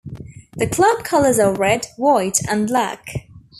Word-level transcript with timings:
The 0.57 0.65
club 0.65 1.03
colours 1.03 1.37
are 1.37 1.53
red, 1.53 1.85
white, 1.95 2.39
and 2.49 2.65
black. 2.65 3.07